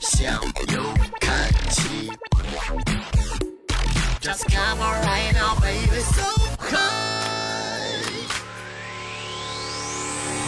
[0.00, 0.34] 向
[0.68, 0.82] 右
[1.20, 2.10] 看齐。
[4.20, 7.90] Just come on right now, baby, so high.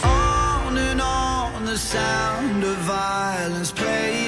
[0.03, 4.20] On and on, the sound of violence plays.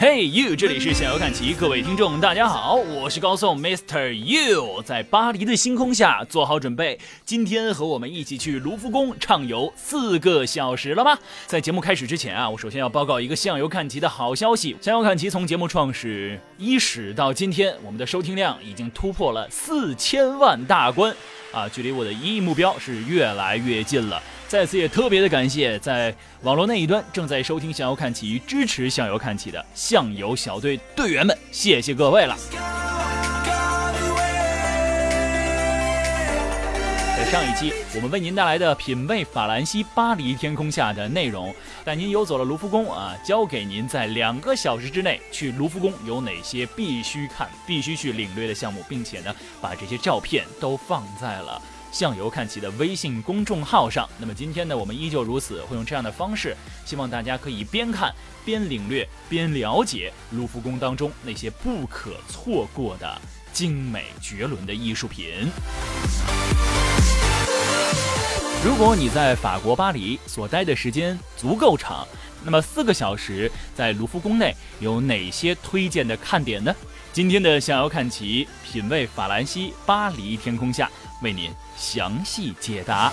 [0.00, 4.12] 嘿、you，这里是向游看齐，各位听众，大家好，我是高颂 Mr.
[4.12, 11.18] You，在巴黎的星空下做好准备，今天和我们一起去卢浮宫畅游四个小时了吗？
[11.46, 21.12] 在节目开始之前啊，我首先要报告一个向游看齐的好消息，向游看齐从节目创始伊始到今天，我们的收听量已经突破了四千万大关
[21.50, 24.22] 啊，距离我的一亿目标是越来越近了。
[24.48, 32.34] 在此也特别的感谢，在网络那一端正在收听《向游看齐》、支持《向游看齐》的向游小队队员们，谢谢各位了。
[37.14, 41.54] 在上一期，我们为您带来的品味法兰西巴黎天空下的内容，
[41.84, 51.60] 带您游走了卢浮宫啊，教给您在两个小时之内去卢浮宫有哪些必须看、必须去领略的项目，并且呢，把这些照片都放在了。
[51.90, 54.08] 向游看齐的微信公众号上。
[54.18, 58.12] 那么今天呢，我们依旧如此，会用这样的方式，希望大家可以边看
[58.44, 63.20] 边领略边了解卢浮宫当中那些不可错过的
[63.52, 65.50] 精美绝伦的艺术品。
[68.64, 72.06] 如果你在法国巴黎所待的时间足够长，
[72.44, 76.74] 那么四个小时在卢浮宫内有哪些推荐的看点呢？
[77.12, 80.90] 今天的向游看齐，品味法兰西巴黎天空下。
[81.22, 83.12] 为您详细解答。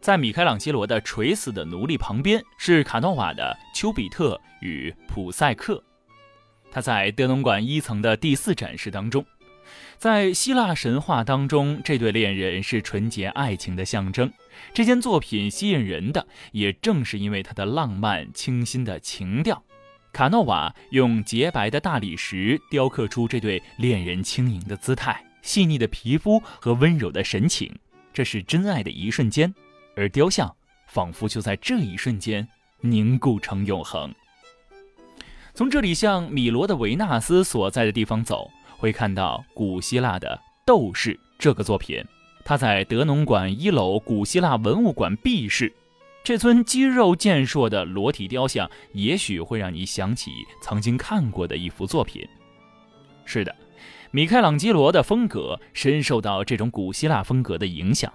[0.00, 5.74] 在米开朗基罗的《垂死的奴隶》旁边是卡诺瓦的《丘比特与普赛克》。
[6.72, 9.24] 他在德农馆一层的第四展示当中，
[9.98, 14.32] 在希腊神话当中，这对恋人是纯洁爱情的象征。
[14.74, 19.62] 这件作品吸引人的，也正是因为它的浪漫清新的情调。
[20.12, 27.74] 卡诺瓦用洁白的大理石雕刻出这对恋人轻盈的姿态、细腻的皮肤和温柔的神情，
[28.12, 29.52] 这是真爱的一瞬间，
[29.96, 30.54] 而雕像
[30.86, 32.46] 仿佛就在这一瞬间
[32.82, 34.14] 凝固成永恒。
[35.54, 42.04] 从这里向米罗的维纳斯所在的地方走，会看到古希腊的斗士这个作品，
[42.44, 45.72] 它在德农馆一楼古希腊文物馆 B 室。
[46.24, 52.24] 这尊肌肉健硕的裸体雕像，也许会让你想起曾经看过的一幅作品。
[53.24, 53.52] 是的，
[54.12, 58.12] 米开朗基罗的风格深受到这种古希腊风格的影响。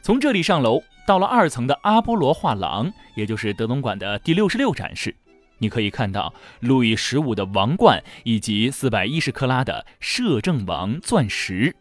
[0.00, 5.14] 从这里上楼，到了二层的阿波罗画廊，也就是德隆馆的第六十六展示，
[5.58, 11.76] 你可以看到路易十五的王冠以及四百一十克拉的摄政王钻石。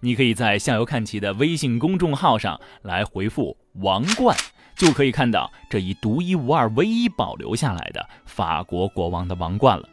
[0.00, 4.36] 你可以在向游看齐的微信公众号上来回复“王冠”，
[4.76, 9.88] 就可以看到这一独一无二、唯一保留下来的法国国王的王冠了。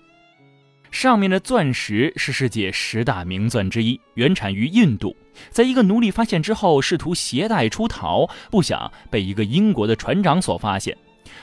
[0.91, 5.13] 上面的钻石是世界十大名钻之一，原产于印度。
[5.50, 10.95] 在一个奴隶发现之后，试图携带出逃，不想被一个英国的船长所发现。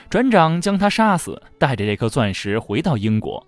[0.09, 3.45] 船长将他杀死，带着这颗钻石回到英国，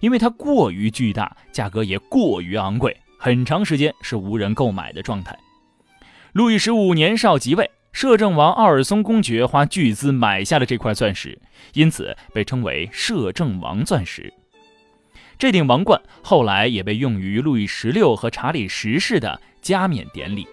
[0.00, 2.94] 因为它过于巨大，价格也过于昂贵。
[3.18, 5.38] 很长时间是无人购买的状态。
[6.32, 11.36] 路易十五年少即位，摄政王奥尔松公爵花巨资买下了这块钻石，
[11.74, 14.32] 因此被称为摄政王钻石。
[15.36, 20.46] 这顶王冠后来也被用于路易十六和查理十世的加冕典礼。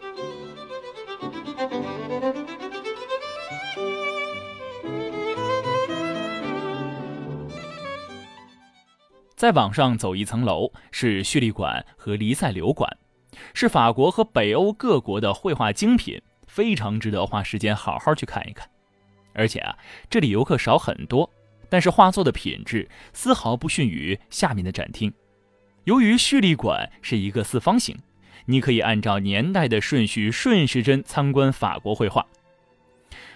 [9.36, 12.90] 再往上走一层楼是叙利馆和黎塞留馆，
[13.54, 16.20] 是法国和北欧各国的绘画精品，
[16.56, 18.66] 非常值得花时间好好去看一看。
[19.34, 19.78] 而且啊，
[20.10, 21.30] 这里游客少很多，
[21.68, 25.12] 但是画作的品质丝毫不逊于下面的展厅。
[25.84, 27.98] 由于蓄力馆是一个四方形，
[28.46, 32.26] 你可以按照年代的顺序顺时针参观法国绘画。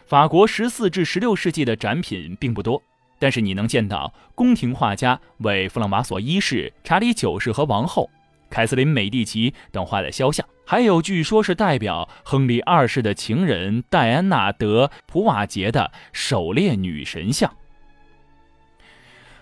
[0.05, 2.81] 法国十四至十六世纪的展品并不多。
[3.21, 8.09] 但是你能见到宫廷画家为弗朗瓦索一世、查理九世和王后、
[8.49, 17.53] 凯瑟琳·美第奇等画的肖像，还有据说是代表亨利二世的情人戴安娜·德·普瓦捷的狩猎女神像。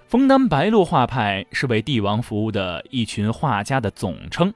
[0.08, 4.54] 枫丹白露画派是为帝王服务的一群画家的总称，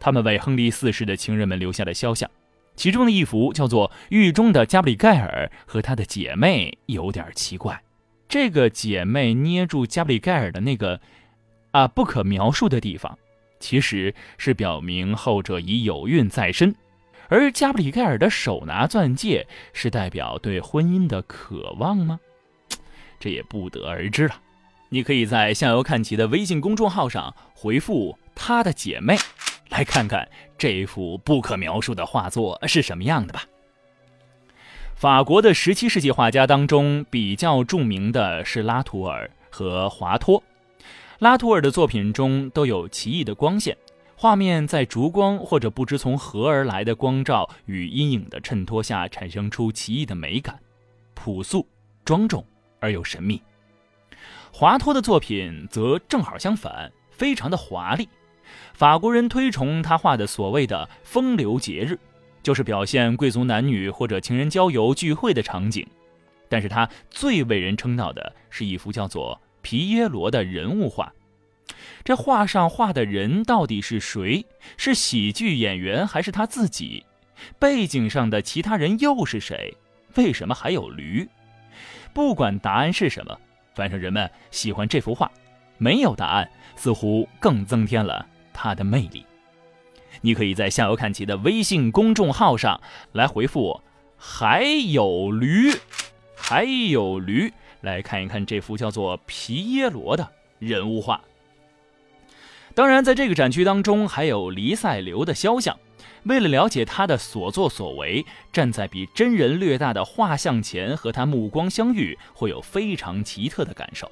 [0.00, 2.30] 他们为亨利四世的情人们留下了肖像，
[2.74, 7.82] 其中的一幅叫做《狱中的加布里盖尔和他的姐妹》，有点奇怪。
[8.26, 10.98] 这个姐妹捏住加布里盖尔的那个，
[11.72, 13.18] 啊，不可描述的地方，
[13.64, 16.74] 其实是表明后者已有孕在身，
[17.28, 22.20] 而加布里盖尔的手拿钻戒是代表对婚姻的渴望吗？
[23.18, 24.38] 这也不得而知了。
[24.90, 29.16] 你可以在向右看齐的微信公众号上回复“他的姐妹”，
[29.70, 30.28] 来看看
[30.58, 33.44] 这幅不可描述的画作是什么样的吧。
[34.94, 40.44] 法国的17世纪画家当中比较著名的是拉图尔和华托。
[41.20, 43.76] 拉图尔的作品中都有奇异的光线。
[44.16, 50.58] 画面在烛光或者不知从何而来的光照与阴影的衬托下，产生出奇异的美感，
[51.14, 51.66] 朴素、
[52.04, 52.44] 庄重
[52.80, 53.42] 而又神秘。
[54.52, 58.08] 华托的作品则正好相反，非常的华丽。
[58.72, 61.98] 法国人推崇他画的所谓的风流节日，
[62.42, 65.86] 就是表现贵族男女或者情人郊游聚会的场景。
[66.48, 71.12] 但是他最为人称道的是一幅叫做《皮耶罗》的人物画。
[72.04, 74.44] 这画上画的人到底是谁？
[74.76, 77.04] 是喜剧演员还是他自己？
[77.58, 79.74] 背景上的其他人又是谁？
[80.14, 81.26] 为什么还有驴？
[82.12, 83.36] 不管答案是什么，
[83.74, 85.28] 反正人们喜欢这幅画。
[85.78, 89.24] 没有答案，似乎更增添了它的魅力。
[90.20, 92.80] 你可以在向游看齐的微信公众号上
[93.12, 93.80] 来回复
[94.16, 95.72] “还有驴，
[96.36, 97.52] 还有驴”，
[97.84, 100.28] 来看一看这幅叫做皮耶罗的
[100.58, 101.20] 人物画。
[102.74, 105.78] 当然，在这个展区当中还有黎塞留的肖像。
[106.24, 114.10] 为了了解他的所作所为，站在比真人略大的画像前和他目光相遇，会有非常奇特的感受。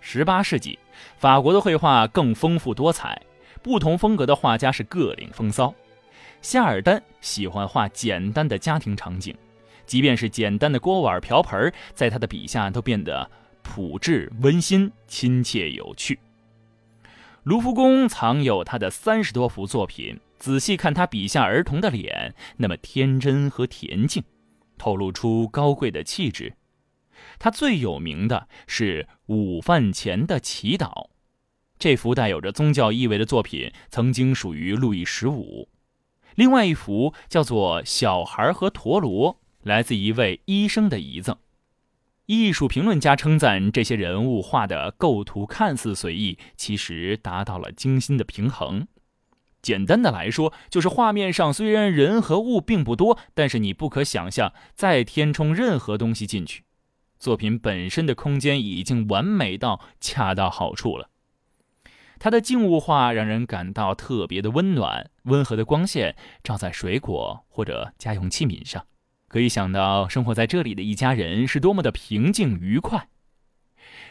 [0.00, 0.76] 十八世纪，
[1.16, 3.22] 法国的绘画更丰富多彩，
[3.62, 5.72] 不同风格的画家是各领风骚。
[6.42, 9.34] 夏尔丹喜欢画简单的家庭场景，
[9.88, 13.28] 即便是简单的锅碗瓢盆，在他的笔下都变得
[13.62, 16.20] 朴质、温馨、亲切、有趣。
[17.44, 24.22] 卢浮宫藏有他的三十多幅作品，仔细看他笔下儿童的脸，那么天真和恬静，
[24.76, 26.52] 透露出高贵的气质。
[27.38, 30.86] 他最有名的是《午饭前的祈祷》，
[31.78, 35.68] 这幅带有着宗教意味的作品曾经属于路易十五。
[36.34, 41.36] 另外一幅叫做《小孩和陀螺》，来自一位医生的遗赠。
[42.26, 48.86] 艺术评论家称赞这些人物画的构图看似随意，其实达到了精心的平衡。
[49.62, 56.64] 简单的来说，就是画面上虽然人和物并不多，但是你不可想象再填充任何东西进去。
[57.18, 61.10] 作品本身的空间已经完美到恰到好处了。
[62.20, 66.14] 他的静物画让人感到特别的温暖，温和的光线
[66.44, 68.84] 照在水果或者家用器皿上。
[69.28, 73.08] 可以想到，生活在这里的一家人是多么的平静愉快。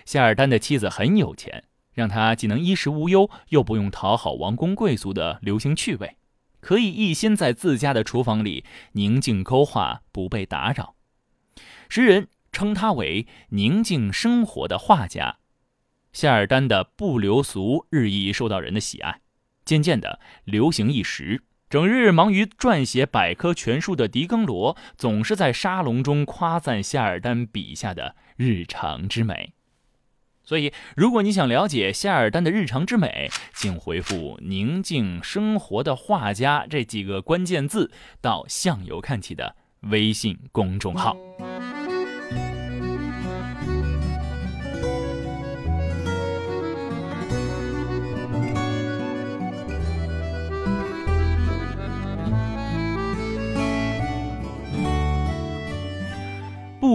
[0.05, 6.17] 夏尔丹的妻子很有钱，让他既能衣食无忧，又不用讨好王公贵族的流行趣味，
[6.59, 10.95] 可以一心在自家的厨房里宁静勾画，不被打扰。
[11.89, 15.39] 诗人称他为宁静生活的画家。
[16.13, 19.21] 夏尔丹的不流俗日益受到人的喜爱，
[19.65, 21.43] 渐渐的流行一时。
[21.69, 29.53] 整日忙于撰写百科全书的狄更罗，总是在沙龙中夸赞夏尔丹笔下的日常之美。
[30.45, 37.91] 所以，如果你想了解夏尔丹的日常之美，请回复“宁静生活的画家”这几个关键字
[38.21, 41.17] 到向游看齐的微信公众号。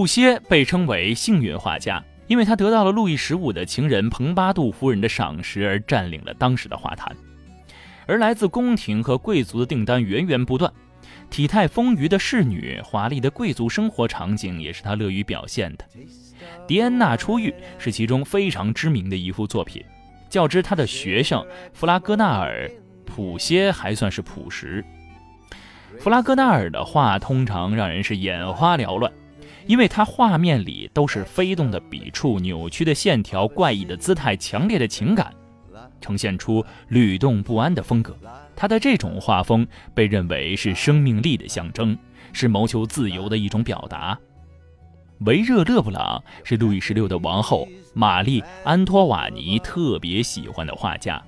[0.03, 7.15] 普歇被称为幸运画家，因为他得到了路易十五的情人蓬巴杜夫人的赏识而占领了当时的画坛，
[8.05, 10.73] 而来自宫廷和贵族的订单源源不断，
[11.31, 15.85] 体态丰腴的侍女、华丽的贵族生活场景也是他乐于表现的。
[16.67, 19.85] 狄安娜出狱是其中非常知名的一幅作品，
[20.29, 22.69] 较之他的学生弗拉戈纳尔，
[23.07, 24.85] 普歇还算是朴实。
[26.01, 29.13] 弗拉戈纳尔的画通常让人是眼花缭乱。
[29.67, 35.33] 因为他画面里都是飞动的笔触、扭曲的线条、怪异的姿态、强烈的情感，
[36.01, 38.17] 呈现出律动不安的风格。
[38.55, 41.97] 他的这种画风被认为是生命力的象征，
[42.33, 44.19] 是谋求自由的一种表达。
[45.21, 51.23] 维热勒布朗是路易十六的王后玛丽安托瓦尼特别喜欢的画家，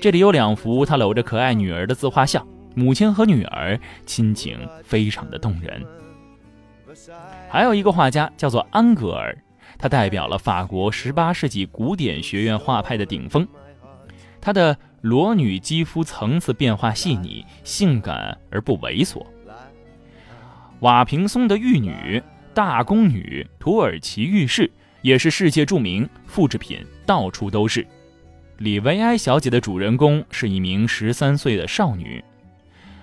[0.00, 5.82] 这里有两幅他搂着可爱女儿的自画像，母亲和女儿亲情非常的动人。
[7.48, 9.36] 还有一个画家叫做安格尔，
[9.78, 13.46] 他代表了法国十八世纪古典学院画派的顶峰。
[14.40, 19.24] 她的裸女肌肤层次变化细腻，性感而不猥琐。
[20.80, 22.20] 瓦平松的玉女、
[22.52, 24.68] 大宫女、土耳其浴室
[25.00, 27.86] 也是世界著名，复制品到处都是。
[28.58, 32.24] 李维埃小姐的主人公是一名十三岁的少女，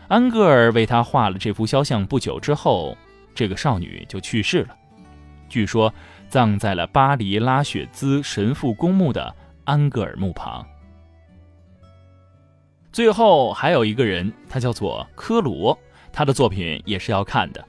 [0.09, 2.97] 安格尔为她画了这幅肖像不久之后，
[3.39, 4.75] 这个少女就去世了。
[5.47, 5.93] 据说
[6.27, 10.67] 葬在了巴黎拉雪兹神父公墓的安格尔墓旁。
[12.91, 15.79] 最后还有一个人，他叫做科罗，
[16.11, 17.65] 他的作品也是要看的。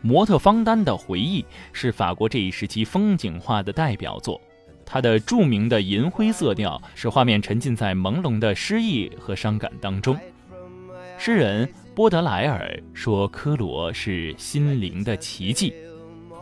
[0.00, 4.40] 模特方丹的回忆是法国这一时期风景画的代表作。
[4.84, 10.18] 他的著名的银灰色调使画面沉浸在朦胧的诗意和伤感当中。
[11.16, 15.74] 诗人波德莱尔说：“科罗是心灵的奇迹。”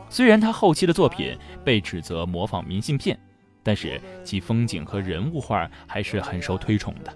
[0.08, 3.18] 虽然他后期的作品被指责模仿明信片，
[3.62, 7.12] 但是其风景和人物画还是很受推崇的。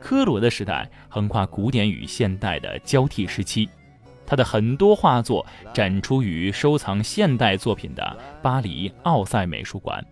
[0.00, 3.68] 科罗的时代横跨古典与现代的交替时期，
[4.26, 10.04] 他的很多画作展出于收藏现代作品的巴黎奥赛美术馆。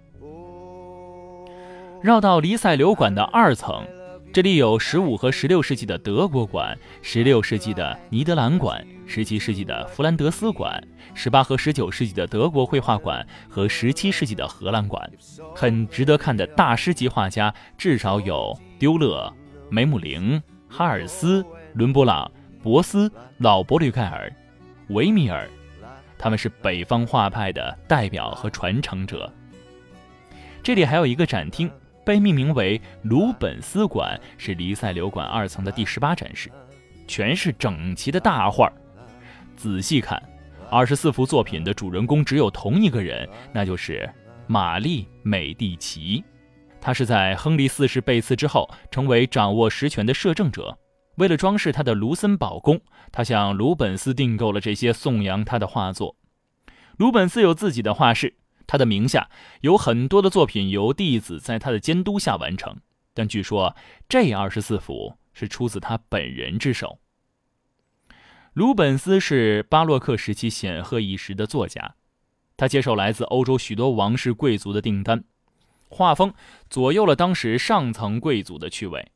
[2.01, 3.85] 绕到黎塞留馆的二层，
[4.31, 10.81] 这里有十五和十六世纪的德国馆、十六世纪的尼德兰馆、十七世纪的弗兰德斯馆、
[11.15, 15.11] 十八和十九世纪的德国绘画馆和十七世纪的荷兰馆。
[15.57, 19.33] 很值得看的大师级画家至少有丢勒、
[19.71, 22.31] 梅姆林、哈尔斯、伦勃朗、
[22.63, 24.31] 博斯、老伯吕盖尔、
[24.91, 25.49] 维米尔，
[26.19, 29.33] 他们是北方画派的代表和传承者。
[30.63, 31.69] 这里还有一个展厅。
[32.09, 36.51] 被命名为鲁本斯馆，是黎塞留馆二层的第十八展示，
[37.07, 38.73] 全是整齐的大画。
[39.59, 40.19] 仔细看，
[40.71, 44.11] 二十四幅作品的主人公只有同一个人，那就是
[44.47, 46.25] 玛丽美第奇。
[46.81, 50.79] 他是在亨利四世被刺之后，成为掌握实权的摄政者。
[51.17, 52.81] 为了装饰他的卢森堡宫，
[53.13, 56.17] 他向鲁本斯订购了这些颂扬他的画作。
[56.97, 58.37] 鲁本斯有自己的画室。
[58.69, 59.29] 他的名下
[59.63, 62.77] 有很多的作品由弟子在他的监督下完成，
[63.15, 63.75] 但据说
[64.09, 67.01] 这二十四幅是出自他本人之手。
[68.53, 71.95] 鲁本斯是巴洛克时期显赫一时的作家，
[72.57, 75.25] 他接受来自欧洲许多王室贵族的订单，
[75.89, 76.35] 画风
[76.69, 79.13] 左右了当时上层贵族的趣味。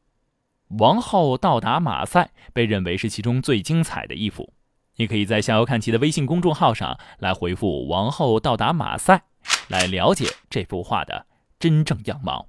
[0.79, 4.55] 王后到达马赛被认为是其中最精彩的一幅，
[4.97, 9.25] 你可以在逍遥看齐的微信公众号上来回复“王后到达马赛”。
[9.69, 11.27] 来了解这幅画的
[11.59, 12.49] 真正样貌。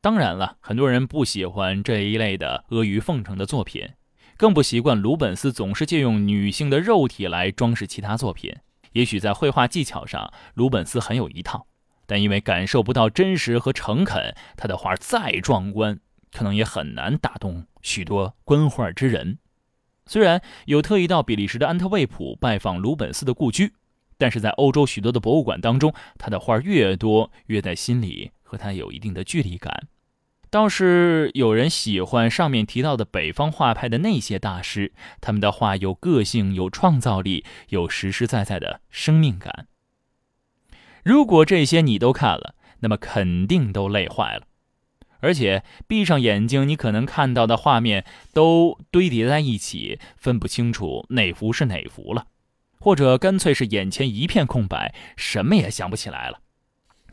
[0.00, 3.88] 当然了，很多人不喜欢这一类的阿谀奉承的作品，
[4.36, 8.54] 更不习惯鲁本斯总是借用女性的肉体来装饰其他作品。
[8.92, 11.66] 也许在绘画技巧上，鲁本斯很有一套，
[12.06, 15.98] 但因为感受不到真实和诚恳，他的画再壮观，
[16.30, 19.38] 可能也很难打动许多观画之人。
[20.06, 23.72] 虽然有特意到比利时的安特卫普拜访鲁本斯的故居。
[24.18, 29.88] 但是在欧洲许多的博物馆当中，他的画越多，越在心里和他有一定的距离感。
[30.50, 39.66] 倒是有人喜欢上面提到的北方画派的那些大师，他们的画有个性、有创造力、有实实在在的生命感。
[41.02, 44.46] 如果这些你都看了，那么肯定都累坏了。
[45.18, 52.26] 而且闭上眼睛，你可能看到的画面都堆叠在一起，分不清楚哪幅是哪幅了。
[52.78, 56.40] 或者干脆是眼前一片空白，什么也想不起来了。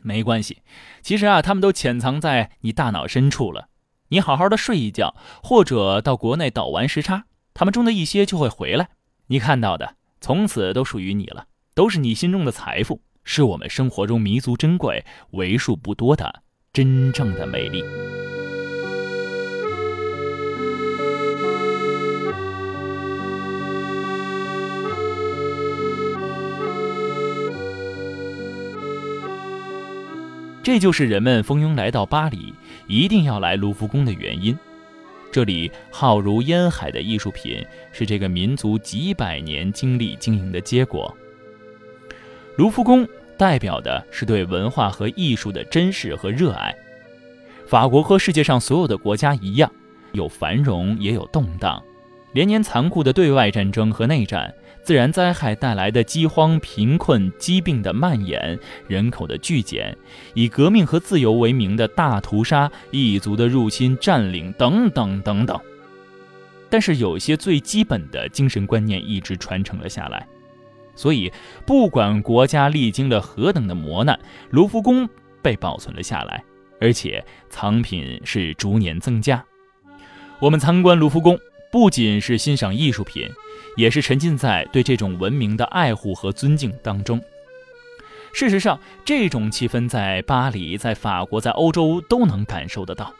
[0.02, 0.62] 没关系，
[1.00, 3.68] 其实啊，他们都潜藏在你大脑深处了。
[4.08, 8.88] 你好好的睡一觉，或者到国内倒完时差，他们中的一些就会回来。
[9.28, 16.42] 你看到的，从此都属于你了，都是你心中的财富，是我们生活中弥足珍贵、为数不多的
[16.72, 17.82] 真正的美丽。
[30.62, 32.54] 这就是人们蜂拥来到巴黎，
[32.86, 34.56] 一定要来卢浮宫的原因。
[35.32, 41.12] 这里浩如烟海的艺术品，是这个民族几百年经历经营的结果。
[42.56, 46.72] 卢浮宫代表的是对文化和艺术的珍视和热爱。
[47.66, 49.72] 法国和世界上所有的国家一样，
[50.12, 51.82] 有繁荣也有动荡。
[52.34, 58.58] 连年残酷的对外战争和内战，自然灾害带来的饥荒、贫困、疾病的蔓延、
[58.88, 59.96] 人口的剧减，
[60.34, 65.58] 以革命和自由为名的大屠杀、异族的入侵、占领等等等等。
[66.68, 70.26] 但是有些最基本的精神观念一直传承了下来，
[70.96, 71.32] 所以
[71.64, 74.18] 不管国家历经了何等的磨难，
[74.50, 75.08] 卢浮宫
[75.40, 76.42] 被保存了下来，
[76.80, 79.44] 而且藏品是逐年增加。
[80.40, 81.38] 我们参观卢浮宫，
[81.72, 83.26] 不仅是欣赏艺术品，
[83.78, 87.18] 也是沉浸在对这种文明的爱护和尊敬当中。
[88.34, 93.10] 事实上，这种气氛在巴黎、在法国、在欧洲都能感受得到。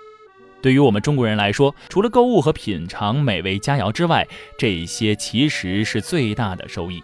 [0.61, 4.29] 对于我们中国人来说，除了购物和品尝美味佳肴之外，
[4.59, 7.03] 这些其实是最大的收益。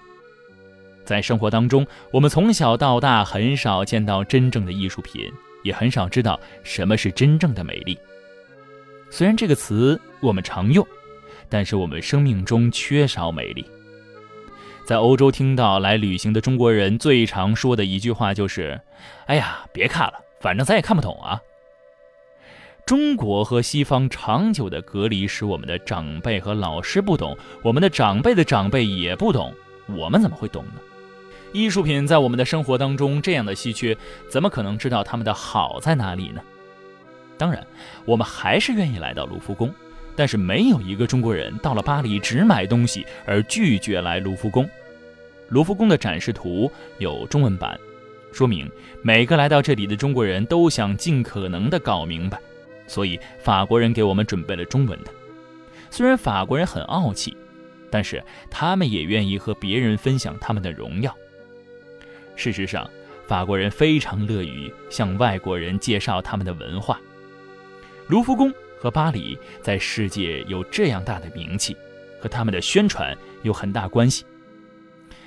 [1.02, 7.98] 在生活当中，我们从小到大很少见到真正的艺术品，也很少知道什么是真正的美丽。
[9.08, 10.86] 虽然这个词我们常用，
[11.48, 13.64] 但是我们生命中缺少美丽。
[14.84, 18.80] 在欧洲听到来旅行的中国人最常说的一句话就是
[19.26, 21.40] ：“哎呀，别看了，反正咱也看不懂啊。”
[22.86, 29.52] 中国和西方长久的隔离使我们的长辈和老师不懂，我们的长辈的长辈也不懂，
[29.88, 30.80] 我们怎么会懂呢？
[31.52, 33.94] 艺术品在我们的生活当中这样的稀缺，
[34.26, 36.40] 怎么可能知道它们的好在哪里呢？
[37.36, 37.66] 当然，
[38.06, 39.70] 我们还是愿意来到卢浮宫，
[40.18, 44.68] 但是没有一个中国人到了巴黎只买东西而拒绝来卢浮宫。
[45.48, 47.78] 卢浮宫的展示图有中文版，
[48.32, 48.68] 说明
[49.00, 52.36] 每个来到这里的中国人都想尽可能的搞明白，
[52.88, 55.10] 所以法国人给我们准备了中文的。
[55.88, 57.36] 虽然法国人很傲气，
[57.88, 58.20] 但是
[58.50, 61.16] 他们也愿意和别人分享他们的荣耀。
[62.34, 62.90] 事实上，
[63.28, 67.00] 法国人非常乐于向外国人介绍他们的文化。
[68.08, 71.76] 卢浮宫和巴黎在世界有这样大的名气，
[72.20, 74.24] 和他们的宣传有很大关系。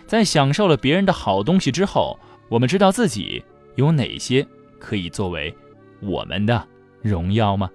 [0.07, 3.43] 在享受了别人的好东西之后，我们知道自己
[3.75, 4.45] 有哪些
[4.79, 5.55] 可以作为
[6.01, 6.67] 我们的
[7.01, 7.69] 荣耀吗？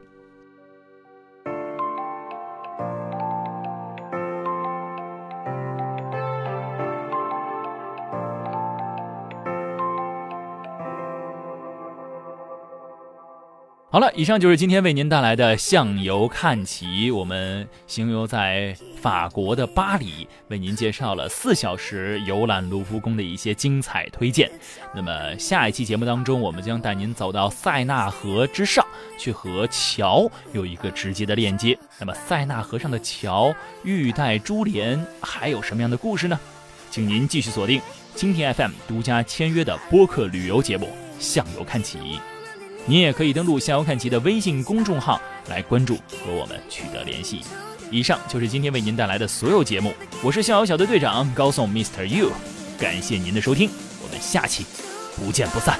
[13.97, 17.11] 好了，以上就是今天为您带来的向游看齐。
[17.11, 24.51] 我们行游在法国的巴黎，为您介绍了四小时游览卢浮宫的一些精彩推荐。
[24.95, 28.85] 那么下一期节目当中，我们将带您走到塞纳河之上，
[29.17, 31.79] 去和桥有一个直接的链接。
[31.99, 36.39] 那么塞纳河上的桥玉带珠帘，还有什么样的故事呢？
[36.91, 37.81] 请您继续锁定
[38.15, 40.85] 蜻蜓 FM 独家签约的播客旅游节目
[41.19, 41.97] 《向游看齐》。
[42.89, 47.41] 您也可以登录“向游看齐”的微信公众号来关注和我们取得联系。
[47.91, 52.05] 以上就是今天为您带来的所有节目，我是逍遥小队队长高颂 Mr.
[52.05, 52.31] You，
[52.79, 53.71] 感谢您的收听，
[54.03, 54.65] 我们下期
[55.17, 55.79] 不见不散。